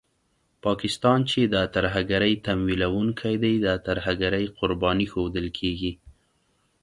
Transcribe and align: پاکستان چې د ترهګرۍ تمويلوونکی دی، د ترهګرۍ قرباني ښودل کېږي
پاکستان 0.65 1.19
چې 1.31 1.39
د 1.53 1.55
ترهګرۍ 1.75 2.33
تمويلوونکی 2.47 3.35
دی، 3.43 3.53
د 3.65 3.67
ترهګرۍ 3.87 4.45
قرباني 4.59 5.07
ښودل 5.13 5.47
کېږي 5.59 5.91